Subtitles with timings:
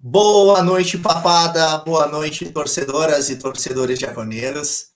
[0.00, 1.76] Boa noite, papada.
[1.78, 4.92] Boa noite, torcedoras e torcedores jaconeiros.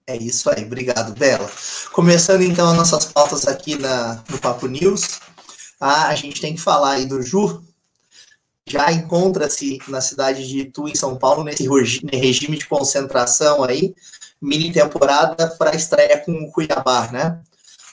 [0.06, 1.50] É isso aí, obrigado, Bela.
[1.94, 5.22] Começando então as nossas pautas aqui na, no Papo News.
[5.80, 7.64] Ah, a gente tem que falar aí do Ju,
[8.66, 11.67] já encontra-se na cidade de Itu, em São Paulo, nesse
[12.11, 13.94] regime de concentração aí,
[14.42, 17.41] mini temporada para a estreia com o Cuiabá, né?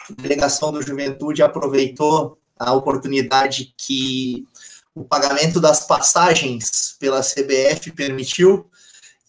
[0.09, 4.47] A delegação do Juventude aproveitou a oportunidade que
[4.95, 8.69] o pagamento das passagens pela CBF permitiu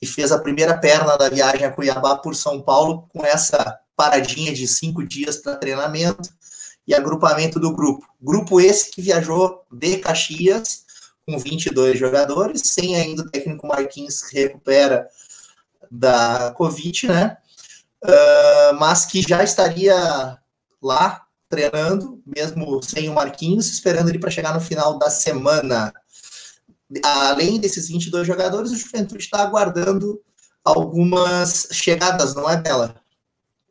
[0.01, 4.51] e fez a primeira perna da viagem a Cuiabá por São Paulo com essa paradinha
[4.51, 6.29] de cinco dias para treinamento
[6.87, 8.07] e agrupamento do grupo.
[8.19, 10.85] Grupo esse que viajou de Caxias
[11.31, 15.07] com 22 jogadores, sem ainda o técnico Marquinhos que recupera
[15.89, 17.37] da Covid, né?
[18.03, 20.37] Uh, mas que já estaria
[20.81, 25.93] lá treinando, mesmo sem o Marquinhos, esperando ele para chegar no final da semana.
[27.03, 30.19] Além desses 22 jogadores, o Juventude está aguardando
[30.63, 32.95] algumas chegadas, não é, Bela?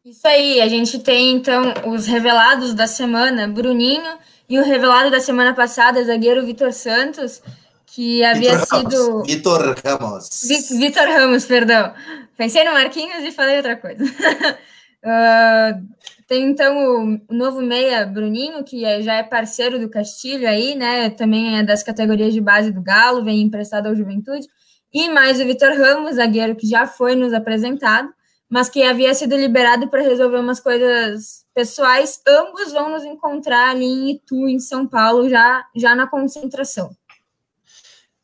[0.05, 4.19] Isso aí, a gente tem então os revelados da semana, Bruninho,
[4.51, 7.41] e o revelado da semana passada, zagueiro Vitor Santos,
[7.87, 9.07] que havia Vitor sido.
[9.07, 9.27] Ramos.
[9.29, 10.41] Vitor Ramos.
[10.77, 11.95] Vitor Ramos, perdão.
[12.37, 14.05] Pensei no Marquinhos e falei outra coisa.
[14.05, 15.87] uh,
[16.27, 21.11] tem então o novo meia Bruninho, que é, já é parceiro do Castilho aí, né?
[21.11, 24.49] Também é das categorias de base do Galo, vem emprestado ao Juventude.
[24.93, 28.13] E mais o Vitor Ramos, zagueiro que já foi nos apresentado
[28.51, 32.21] mas que havia sido liberado para resolver umas coisas pessoais.
[32.27, 36.91] Ambos vão nos encontrar ali em Itu, em São Paulo, já, já na concentração.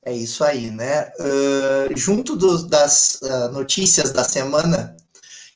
[0.05, 1.11] É isso aí, né?
[1.21, 4.97] Uh, junto do, das uh, notícias da semana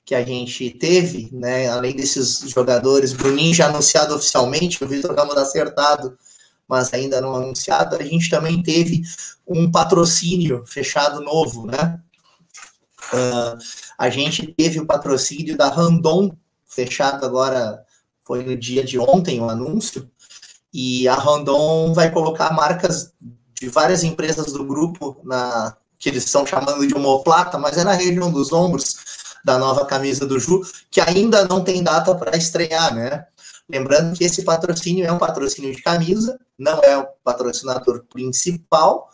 [0.05, 1.69] que a gente teve, né?
[1.69, 6.17] Além desses jogadores, Bruninho já anunciado oficialmente, o Vitor Ramos acertado,
[6.67, 9.03] mas ainda não anunciado, a gente também teve
[9.47, 12.01] um patrocínio fechado novo, né?
[13.13, 13.59] Uh,
[14.01, 16.35] a gente teve o patrocínio da Randon,
[16.67, 17.85] fechado agora,
[18.25, 20.11] foi no dia de ontem o anúncio,
[20.73, 23.13] e a Randon vai colocar marcas
[23.61, 27.93] de várias empresas do grupo, na que eles estão chamando de homoplata, mas é na
[27.93, 28.97] região dos ombros
[29.45, 33.27] da nova camisa do Ju, que ainda não tem data para estrear, né?
[33.69, 39.11] Lembrando que esse patrocínio é um patrocínio de camisa, não é o patrocinador principal,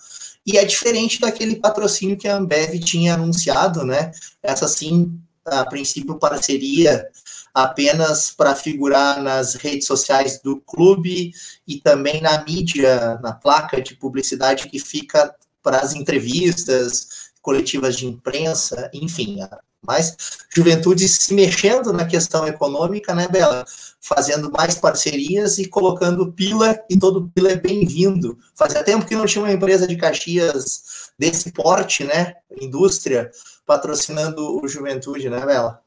[0.46, 4.12] e é diferente daquele patrocínio que a Ambev tinha anunciado, né?
[4.42, 7.06] Essa sim, a princípio, parceria
[7.52, 11.32] apenas para figurar nas redes sociais do clube
[11.66, 18.06] e também na mídia, na placa de publicidade que fica para as entrevistas, coletivas de
[18.06, 19.38] imprensa, enfim,
[19.86, 20.16] mas
[20.54, 23.64] juventude se mexendo na questão econômica, né, Bela?
[24.00, 28.38] Fazendo mais parcerias e colocando pila, e todo pila é bem-vindo.
[28.54, 32.34] Fazia tempo que não tinha uma empresa de Caxias desse porte, né?
[32.60, 33.30] Indústria,
[33.64, 35.80] patrocinando o juventude, né, Bela?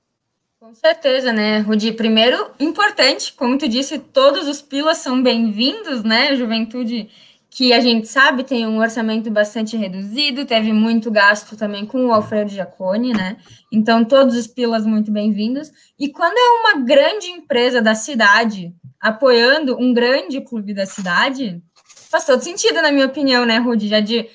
[0.59, 1.93] Com certeza, né, Rudi?
[1.93, 6.35] Primeiro, importante, como tu disse, todos os pilas são bem-vindos, né?
[6.35, 7.09] Juventude
[7.49, 12.13] que a gente sabe tem um orçamento bastante reduzido, teve muito gasto também com o
[12.13, 13.37] Alfredo Jaconi, né?
[13.71, 15.71] Então, todos os pilas muito bem-vindos.
[15.97, 21.61] E quando é uma grande empresa da cidade apoiando um grande clube da cidade,
[22.09, 23.87] faz todo sentido, na minha opinião, né, Rudy?
[23.87, 24.29] Já de.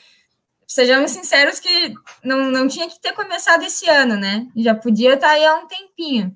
[0.66, 1.94] Sejamos sinceros que
[2.24, 4.46] não, não tinha que ter começado esse ano, né?
[4.56, 6.34] Já podia estar aí há um tempinho.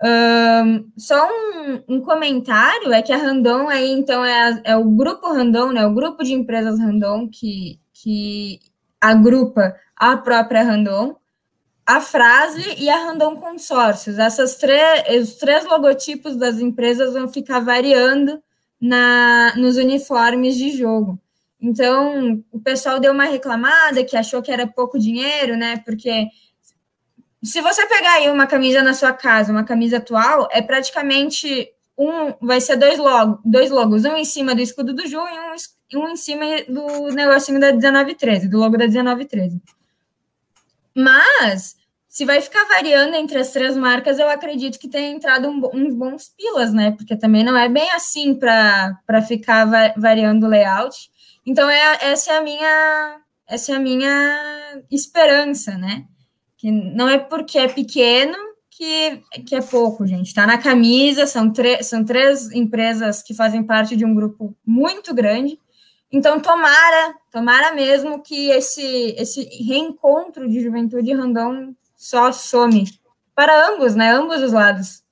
[0.00, 4.84] Um, só um, um, comentário é que a Randon aí, então, é, a, é, o
[4.84, 5.84] grupo Randon, né?
[5.86, 8.60] O grupo de empresas Randon que, que
[9.00, 11.16] agrupa a própria Randon,
[11.84, 14.18] a Frasle e a Randon Consórcios.
[14.18, 18.40] Essas três, os três logotipos das empresas vão ficar variando
[18.80, 21.18] na, nos uniformes de jogo.
[21.60, 25.82] Então, o pessoal deu uma reclamada que achou que era pouco dinheiro, né?
[25.84, 26.28] Porque
[27.48, 32.34] se você pegar aí uma camisa na sua casa, uma camisa atual, é praticamente um,
[32.46, 36.02] vai ser dois, logo, dois logos, um em cima do escudo do Ju e um,
[36.02, 39.62] um em cima do negocinho da 1913, do logo da 1913.
[40.94, 45.70] Mas, se vai ficar variando entre as três marcas, eu acredito que tenha entrado um,
[45.72, 46.90] uns bons pilas, né?
[46.90, 51.10] Porque também não é bem assim para ficar va variando o layout.
[51.46, 56.04] Então, é, essa é a minha essa é a minha esperança, né?
[56.58, 58.36] Que não é porque é pequeno
[58.68, 60.26] que, que é pouco, gente.
[60.26, 61.52] Está na camisa, são,
[61.82, 65.58] são três empresas que fazem parte de um grupo muito grande.
[66.10, 72.88] Então, tomara, tomara mesmo que esse, esse reencontro de juventude random só some.
[73.34, 74.10] Para ambos, né?
[74.12, 75.02] Ambos os lados.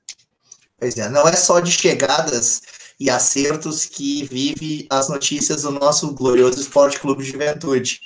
[0.78, 2.62] Pois é, não é só de chegadas
[2.99, 8.00] e acertos que vive as notícias do nosso glorioso Esporte Clube de Juventude.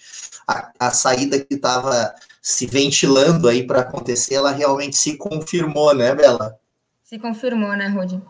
[0.47, 6.15] A, a saída que estava se ventilando aí para acontecer, ela realmente se confirmou, né,
[6.15, 6.59] Bela?
[7.03, 8.21] Se confirmou, né, Rudy?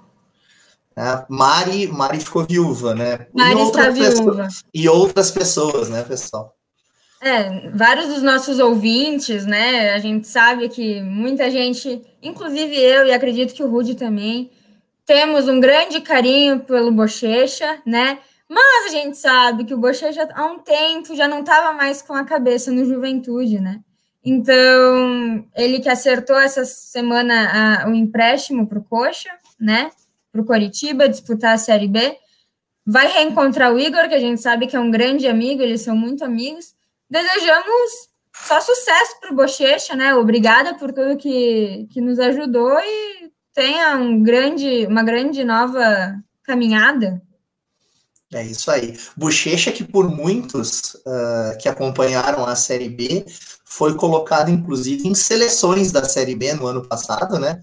[0.97, 3.27] É, Mari, Mari ficou viúva, né?
[3.33, 4.49] Mari está viúva.
[4.75, 6.57] E outras pessoas, né, pessoal?
[7.23, 9.93] É, vários dos nossos ouvintes, né?
[9.93, 14.51] A gente sabe que muita gente, inclusive eu e acredito que o Rudy também,
[15.05, 18.19] temos um grande carinho pelo Bochecha, né?
[18.49, 22.15] Mas a gente sabe que o Bochecha há um tempo já não estava mais com
[22.15, 23.81] a cabeça no juventude, né?
[24.25, 29.91] Então, ele que acertou essa semana o empréstimo para o Coxa, né?
[30.31, 32.17] Para o Coritiba disputar a Série B.
[32.87, 35.97] Vai reencontrar o Igor, que a gente sabe que é um grande amigo, eles são
[35.97, 36.75] muito amigos.
[37.09, 40.15] Desejamos só sucesso para o Bochecha, né?
[40.15, 47.23] Obrigada por tudo que, que nos ajudou e tenha um grande, uma grande nova caminhada.
[48.33, 48.97] É isso aí.
[49.17, 53.27] Bochecha que por muitos uh, que acompanharam a Série B
[53.65, 57.61] foi colocado, inclusive, em seleções da Série B no ano passado, né?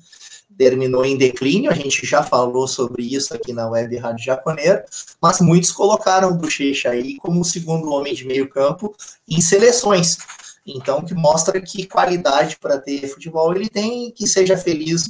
[0.57, 4.81] Terminou em declínio, a gente já falou sobre isso aqui na Web Rádio Jaconeiro,
[5.21, 8.93] mas muitos colocaram Bochecha aí como segundo homem de meio campo
[9.29, 10.17] em seleções.
[10.65, 15.09] Então, que mostra que qualidade para ter futebol ele tem, que seja feliz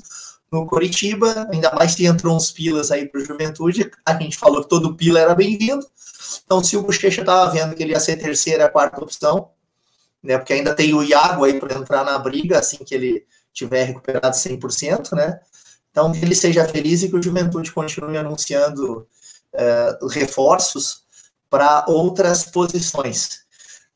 [0.52, 4.70] no Coritiba, ainda mais se entrou uns pilas aí para Juventude, a gente falou que
[4.70, 5.86] todo pila era bem-vindo,
[6.46, 9.52] então se o Bochecha estava vendo que ele ia ser terceira, quarta opção,
[10.24, 10.38] né?
[10.38, 14.36] Porque ainda tem o Iago aí para entrar na briga assim que ele tiver recuperado
[14.36, 15.40] 100%, né?
[15.92, 19.08] Então, que ele seja feliz e que o Juventude continue anunciando
[19.54, 21.04] uh, reforços
[21.50, 23.40] para outras posições.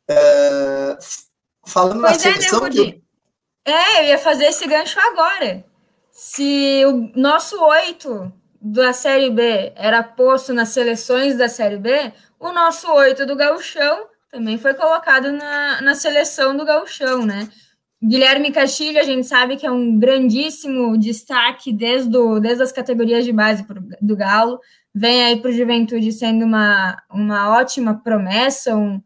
[0.09, 0.97] Uh,
[1.65, 2.62] falando pois na é, né, seleção...
[2.62, 3.04] Né, de...
[3.63, 5.63] É, eu ia fazer esse gancho agora.
[6.23, 8.31] Se o nosso oito
[8.62, 14.06] da Série B era posto nas seleções da Série B, o nosso oito do Gauchão
[14.30, 17.49] também foi colocado na, na seleção do gauchão, né?
[18.04, 23.25] Guilherme Castilho, a gente sabe que é um grandíssimo destaque desde, do, desde as categorias
[23.25, 24.59] de base pro, do Galo,
[24.94, 29.01] vem aí para o Juventude sendo uma, uma ótima promessa, um,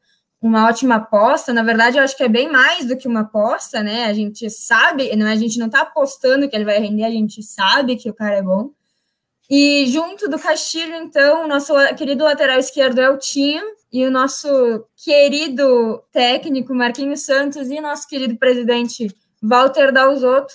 [0.48, 1.54] uma ótima aposta.
[1.54, 4.06] Na verdade, eu acho que é bem mais do que uma aposta, né?
[4.06, 7.42] A gente sabe, não, a gente não está apostando que ele vai render, a gente
[7.42, 8.72] sabe que o cara é bom.
[9.50, 14.12] E junto do Castilho, então, o nosso querido lateral esquerdo é o Tinho, e o
[14.12, 19.08] nosso querido técnico Marquinhos Santos e nosso querido presidente
[19.42, 20.54] Walter Dalzotto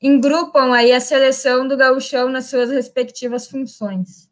[0.00, 4.28] engrupam aí a seleção do gauchão nas suas respectivas funções.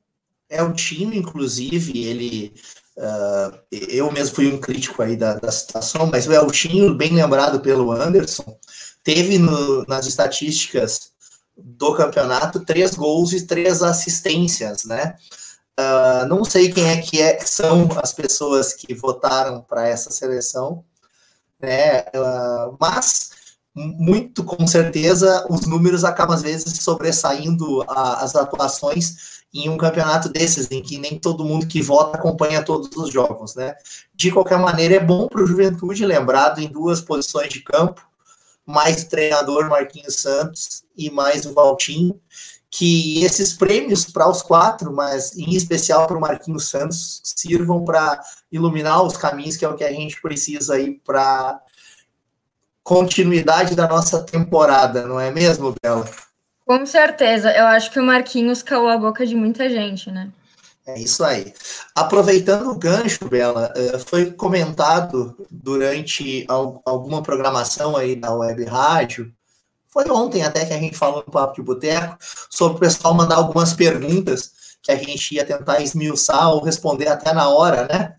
[0.49, 2.55] É o time, inclusive, ele
[2.99, 7.61] uh, eu mesmo fui um crítico aí da, da situação, mas o Eltinho, bem lembrado
[7.61, 8.59] pelo Anderson,
[9.03, 11.13] teve no, nas estatísticas
[11.57, 15.15] do campeonato três gols e três assistências, né?
[15.79, 20.85] Uh, não sei quem é que é, são as pessoas que votaram para essa seleção,
[21.61, 22.01] né?
[22.15, 23.31] Uh, mas
[23.77, 30.31] muito com certeza os números acabam às vezes sobressaindo a, as atuações em um campeonato
[30.31, 33.75] desses, em que nem todo mundo que vota acompanha todos os jogos, né?
[34.15, 38.03] De qualquer maneira, é bom para o Juventude, lembrado em duas posições de campo,
[38.65, 42.19] mais o treinador Marquinhos Santos e mais o Valtinho,
[42.71, 48.21] que esses prêmios para os quatro, mas em especial para o Marquinhos Santos, sirvam para
[48.51, 51.61] iluminar os caminhos, que é o que a gente precisa aí para
[52.87, 56.09] continuidade da nossa temporada, não é mesmo, Bela?
[56.65, 57.51] Com certeza.
[57.51, 60.31] Eu acho que o Marquinhos calou a boca de muita gente, né?
[60.87, 61.53] É isso aí.
[61.97, 66.47] Aproveitando o gancho, Bela, eh, foi comentado durante
[66.85, 69.33] alguma programação aí da web rádio
[69.97, 72.19] foi ontem até que a gente falou no Papo de Boteco
[72.51, 74.51] sobre o pessoal mandar algumas perguntas
[74.83, 78.15] que a gente ia tentar esmiuçar ou responder até na hora, né?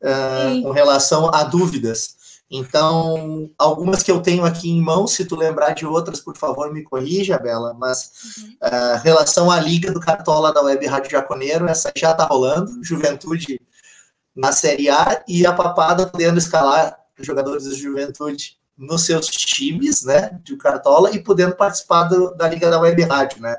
[0.00, 2.14] Uh, com relação a dúvidas.
[2.50, 6.72] Então, algumas que eu tenho aqui em mão, se tu lembrar de outras, por favor,
[6.72, 7.74] me corrija, Bela.
[7.78, 8.56] Mas, uhum.
[8.60, 12.82] uh, relação à Liga do Cartola da Web Rádio Jaconeiro, essa já está rolando.
[12.82, 13.60] Juventude
[14.34, 20.40] na Série A e a Papada podendo escalar jogadores da Juventude nos seus times, né,
[20.42, 23.56] de Cartola, e podendo participar do, da Liga da Web Rádio, né?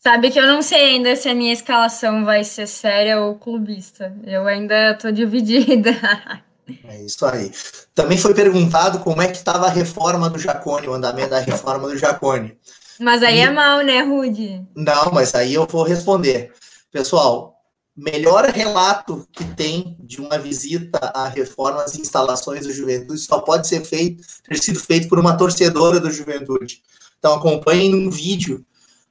[0.00, 4.12] Sabe que eu não sei ainda se a minha escalação vai ser séria ou clubista.
[4.24, 5.92] Eu ainda tô dividida.
[6.84, 7.52] É isso aí.
[7.94, 11.88] Também foi perguntado como é que estava a reforma do Jacone, o andamento da reforma
[11.88, 12.56] do Jacone.
[13.00, 13.40] Mas aí e...
[13.40, 14.64] é mal, né, Rude?
[14.74, 16.52] Não, mas aí eu vou responder.
[16.90, 17.56] Pessoal,
[17.96, 23.66] melhor relato que tem de uma visita à reforma às instalações do Juventude só pode
[23.66, 26.82] ser feito, ter sido feito por uma torcedora do Juventude.
[27.18, 28.64] Então acompanhem um vídeo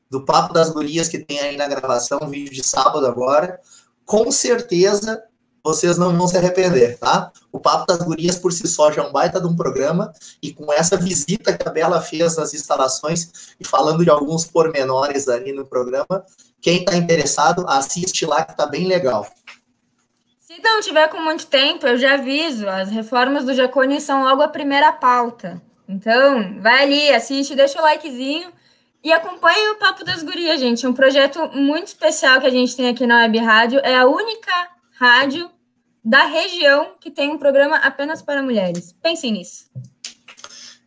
[0.09, 3.59] do Papo das Gurias que tem aí na gravação, um vídeo de sábado agora.
[4.05, 5.21] Com certeza
[5.63, 7.31] vocês não vão se arrepender, tá?
[7.51, 10.53] O Papo das Gurias por si só já é um baita de um programa, e
[10.53, 15.51] com essa visita que a Bela fez nas instalações, e falando de alguns pormenores ali
[15.51, 16.25] no programa,
[16.61, 19.27] quem está interessado, assiste lá que tá bem legal.
[20.39, 24.41] Se não tiver com muito tempo, eu já aviso, as reformas do Jacone são logo
[24.41, 25.61] a primeira pauta.
[25.87, 28.51] Então, vai ali, assiste, deixa o likezinho
[29.03, 30.85] e acompanhe o Papo das Gurias, gente.
[30.85, 33.79] É um projeto muito especial que a gente tem aqui na Web Rádio.
[33.83, 34.51] É a única
[35.01, 35.49] rádio
[36.05, 38.95] da região que tem um programa apenas para mulheres.
[39.01, 39.65] Pensem nisso.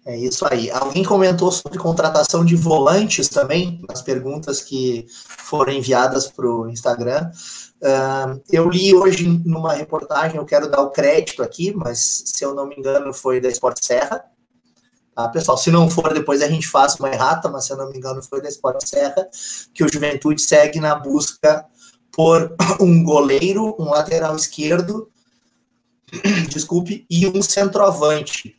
[0.07, 0.71] É isso aí.
[0.71, 7.29] Alguém comentou sobre contratação de volantes também, nas perguntas que foram enviadas para o Instagram.
[7.83, 12.55] Uh, eu li hoje numa reportagem, eu quero dar o crédito aqui, mas se eu
[12.55, 14.25] não me engano foi da Esporte Serra.
[15.13, 15.57] Tá, pessoal?
[15.57, 18.23] Se não for, depois a gente faz uma errata, mas se eu não me engano
[18.23, 19.29] foi da Esporte Serra,
[19.73, 21.67] que o Juventude segue na busca
[22.17, 25.11] por um goleiro, um lateral esquerdo,
[26.49, 28.57] desculpe, e um centroavante.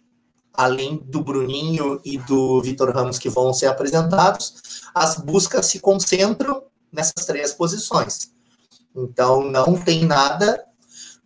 [0.53, 6.63] Além do Bruninho e do Vitor Ramos que vão ser apresentados, as buscas se concentram
[6.91, 8.31] nessas três posições.
[8.95, 10.63] Então não tem nada.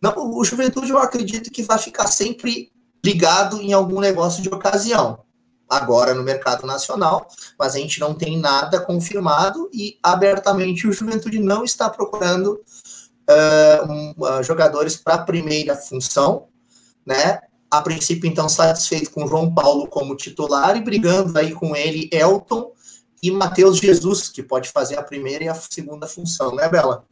[0.02, 2.72] Não, o Juventude eu acredito que vai ficar sempre
[3.06, 5.20] ligado em algum negócio de ocasião
[5.70, 11.40] agora no mercado nacional, mas a gente não tem nada confirmado e abertamente o Juventude
[11.40, 12.60] não está procurando
[13.30, 16.48] uh, um, uh, jogadores para a primeira função,
[17.06, 17.40] né?
[17.70, 22.72] A princípio, então, satisfeito com João Paulo como titular e brigando aí com ele Elton
[23.22, 27.06] e Matheus Jesus, que pode fazer a primeira e a segunda função, né, Bela?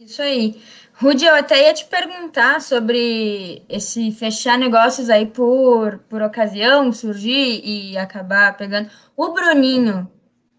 [0.00, 0.60] Isso aí.
[1.00, 7.60] Rudy, eu até ia te perguntar sobre esse fechar negócios aí por, por ocasião, surgir
[7.64, 8.90] e acabar pegando.
[9.16, 10.10] O Bruninho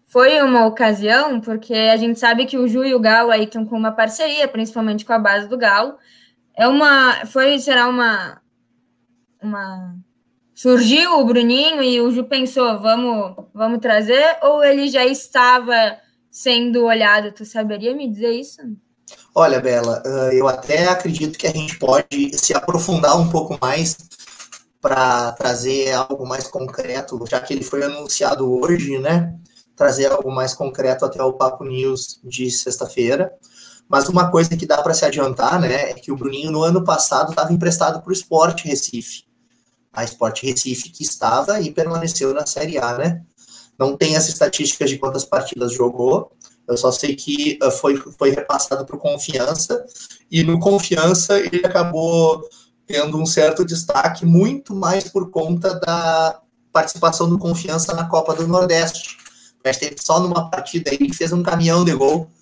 [0.06, 3.66] foi uma ocasião, porque a gente sabe que o Ju e o Galo aí estão
[3.66, 5.98] com uma parceria, principalmente com a base do Galo.
[6.56, 7.26] É uma.
[7.26, 8.40] Foi, será uma.
[9.42, 9.94] Uma.
[10.54, 15.98] Surgiu o Bruninho e o Ju pensou, vamos, vamos trazer, ou ele já estava
[16.30, 17.30] sendo olhado?
[17.30, 18.62] Tu saberia me dizer isso?
[19.34, 20.02] Olha, Bela,
[20.32, 23.96] eu até acredito que a gente pode se aprofundar um pouco mais
[24.80, 29.34] para trazer algo mais concreto, já que ele foi anunciado hoje, né?
[29.76, 33.32] Trazer algo mais concreto até o Papo News de sexta-feira.
[33.88, 36.84] Mas uma coisa que dá para se adiantar, né, é que o Bruninho no ano
[36.84, 39.24] passado estava emprestado para o Sport Recife.
[39.92, 43.22] A Sport Recife que estava e permaneceu na Série A, né?
[43.76, 46.30] Não tem as estatísticas de quantas partidas jogou,
[46.70, 49.84] eu só sei que uh, foi, foi repassado para Confiança,
[50.30, 52.42] e no Confiança ele acabou
[52.86, 56.40] tendo um certo destaque, muito mais por conta da
[56.72, 59.16] participação do Confiança na Copa do Nordeste.
[59.64, 62.28] Mas teve só numa partida ele fez um caminhão de gol.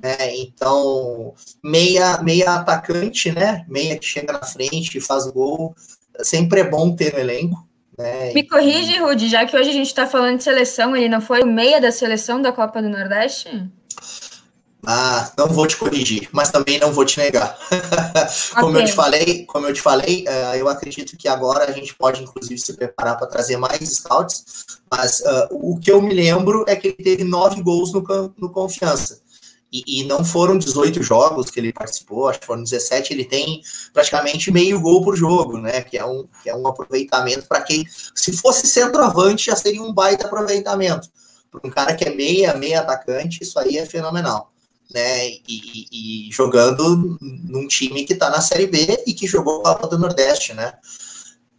[0.00, 3.66] É, então, meia, meia atacante, né?
[3.68, 5.74] Meia que chega na frente e faz gol.
[6.22, 7.66] Sempre é bom ter no elenco.
[7.98, 8.32] Né?
[8.32, 11.42] Me corrige, Rudy, já que hoje a gente está falando de seleção, ele não foi
[11.42, 13.70] o meia da seleção da Copa do Nordeste?
[14.88, 17.58] Ah, não vou te corrigir, mas também não vou te negar.
[18.54, 18.82] como okay.
[18.82, 22.22] eu te falei, como eu te falei, uh, eu acredito que agora a gente pode
[22.22, 26.76] inclusive se preparar para trazer mais scouts, mas uh, o que eu me lembro é
[26.76, 28.04] que ele teve nove gols no,
[28.38, 29.25] no confiança.
[29.72, 33.60] E, e, não foram 18 jogos que ele participou, acho que foram 17, ele tem
[33.92, 35.82] praticamente meio gol por jogo, né?
[35.82, 39.92] Que é um, que é um aproveitamento para quem, se fosse centroavante, já seria um
[39.92, 41.08] baita aproveitamento.
[41.50, 44.52] Para um cara que é meia, meia atacante, isso aí é fenomenal
[44.92, 45.28] né?
[45.28, 49.88] E, e, jogando num time que está na Série B e que jogou a Copa
[49.88, 50.74] do Nordeste, né?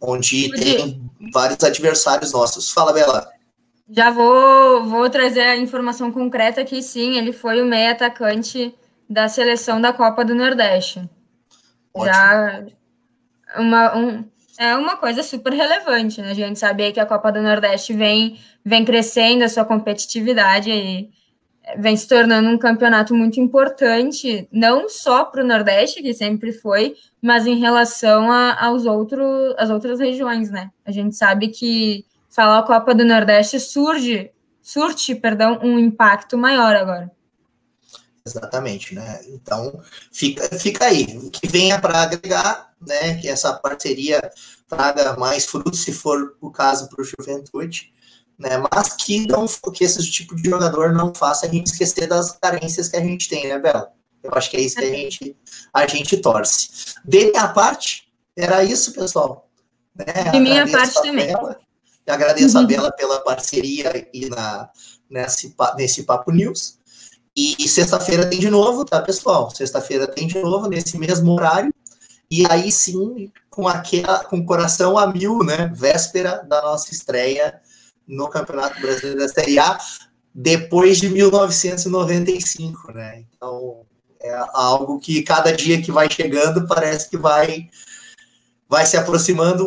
[0.00, 2.70] Onde tem vários adversários nossos.
[2.70, 3.28] Fala, Bela.
[3.90, 8.74] Já vou, vou trazer a informação concreta que sim, ele foi o meio atacante
[9.08, 11.08] da seleção da Copa do Nordeste.
[11.94, 12.12] Ótimo.
[12.14, 12.64] Já
[13.56, 14.24] uma, um,
[14.58, 16.32] é uma coisa super relevante, né?
[16.32, 21.10] A gente sabe que a Copa do Nordeste vem, vem crescendo a sua competitividade e
[21.76, 26.94] vem se tornando um campeonato muito importante, não só para o Nordeste, que sempre foi,
[27.22, 30.70] mas em relação a, aos outros, às outras regiões, né?
[30.84, 32.04] A gente sabe que
[32.38, 34.30] falar a Copa do Nordeste surge,
[34.62, 37.10] surte, perdão, um impacto maior agora.
[38.24, 39.20] Exatamente, né?
[39.28, 43.16] Então fica, fica aí, que venha para agregar, né?
[43.16, 44.30] Que essa parceria
[44.68, 47.92] traga mais frutos, se for o caso para o Juventude
[48.38, 48.50] né?
[48.72, 52.88] Mas que não que esse tipo de jogador não faça a gente esquecer das carências
[52.88, 53.92] que a gente tem, né, Bela?
[54.22, 55.36] Eu acho que é isso que a gente,
[55.74, 56.94] a gente torce.
[57.04, 59.50] De minha parte, era isso, pessoal.
[59.94, 60.30] Né?
[60.30, 61.34] De minha parte também.
[62.10, 62.64] Agradeço uhum.
[62.64, 64.70] a Bela pela parceria aqui na,
[65.08, 66.78] nesse, nesse Papo News.
[67.36, 69.48] E sexta-feira tem de novo, tá, pessoal?
[69.50, 71.72] Sexta-feira tem de novo, nesse mesmo horário.
[72.30, 75.70] E aí sim, com aquela, com o coração a mil, né?
[75.74, 77.60] Véspera da nossa estreia
[78.06, 79.78] no Campeonato Brasileiro da Série A
[80.34, 83.24] depois de 1995, né?
[83.36, 83.86] Então
[84.20, 87.68] é algo que cada dia que vai chegando parece que vai
[88.68, 89.66] vai se aproximando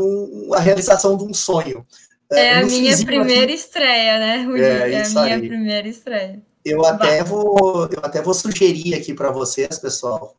[0.54, 1.86] a realização de um sonho.
[2.32, 4.48] É, é a minha primeira aqui, estreia, né?
[4.58, 5.48] É, é a minha aí.
[5.48, 6.42] primeira estreia.
[6.64, 10.36] Eu até vou eu até vou sugerir aqui para vocês, pessoal.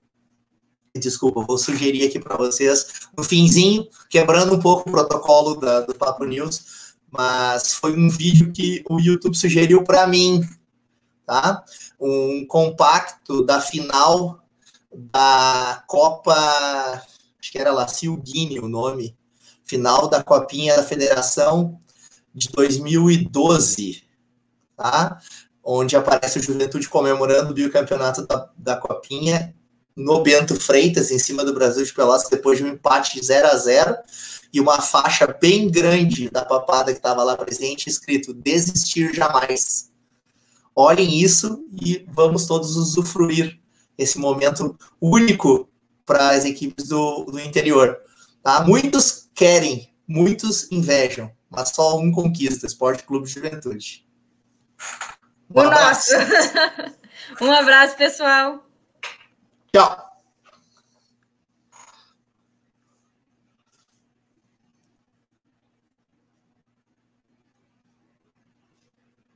[0.95, 5.95] Desculpa, vou sugerir aqui para vocês no finzinho, quebrando um pouco o protocolo da, do
[5.95, 10.41] Papo News mas foi um vídeo que o YouTube sugeriu para mim,
[11.27, 11.63] tá?
[12.01, 14.43] Um compacto da final
[14.91, 16.33] da Copa,
[17.39, 17.87] acho que era lá,
[18.23, 19.15] Guine o nome,
[19.73, 21.81] final da Copinha da Federação
[22.35, 24.03] de 2012,
[24.77, 25.19] tá?
[25.65, 29.55] Onde aparece o Juventude comemorando o bicampeonato da, da Copinha
[29.97, 33.49] no Bento Freitas, em cima do Brasil de Pelotas, depois de um empate de 0
[33.49, 33.97] a 0
[34.53, 39.91] e uma faixa bem grande da papada que estava lá presente, escrito desistir jamais.
[40.77, 43.59] Olhem isso e vamos todos usufruir
[43.97, 45.67] esse momento único
[46.05, 47.97] para as equipes do, do interior.
[48.43, 48.65] Tá?
[48.65, 54.07] Muitos querem, muitos invejam, mas só um conquista, Esporte Clube Juventude.
[55.51, 56.13] Um o abraço.
[56.17, 56.95] nosso.
[57.45, 58.67] um abraço, pessoal.
[59.75, 60.12] Tchau.